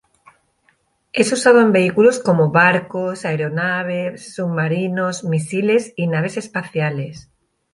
Es 1.13 1.31
usado 1.31 1.61
en 1.61 1.71
vehículos 1.71 2.17
como 2.17 2.49
barcos, 2.51 3.23
aeronaves, 3.23 4.33
submarinos, 4.33 5.23
misiles, 5.23 5.93
y 5.95 6.07
naves 6.07 6.37
espaciales. 6.37 7.29